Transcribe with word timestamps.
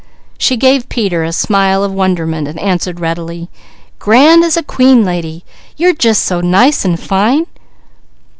She 0.39 0.57
gave 0.57 0.89
Peter 0.89 1.23
a 1.23 1.31
smile 1.31 1.83
of 1.83 1.93
wonderment 1.93 2.47
and 2.47 2.59
answered 2.59 2.99
readily: 2.99 3.49
"Grand 3.99 4.43
as 4.43 4.57
queen 4.65 5.05
lady. 5.05 5.45
You're 5.77 5.93
jus' 5.93 6.17
so 6.17 6.41
nice 6.41 6.83
and 6.83 6.99
fine." 6.99 7.45